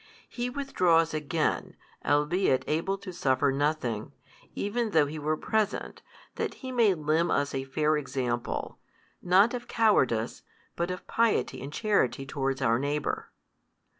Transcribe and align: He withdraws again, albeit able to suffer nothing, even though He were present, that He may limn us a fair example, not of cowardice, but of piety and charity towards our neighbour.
He 0.27 0.49
withdraws 0.49 1.13
again, 1.13 1.75
albeit 2.03 2.63
able 2.65 2.97
to 2.97 3.13
suffer 3.13 3.51
nothing, 3.51 4.13
even 4.55 4.89
though 4.89 5.05
He 5.05 5.19
were 5.19 5.37
present, 5.37 6.01
that 6.37 6.55
He 6.65 6.71
may 6.71 6.95
limn 6.95 7.29
us 7.29 7.53
a 7.53 7.65
fair 7.65 7.95
example, 7.97 8.79
not 9.21 9.53
of 9.53 9.67
cowardice, 9.67 10.41
but 10.75 10.89
of 10.89 11.05
piety 11.05 11.61
and 11.61 11.71
charity 11.71 12.25
towards 12.25 12.63
our 12.63 12.79
neighbour. 12.79 13.29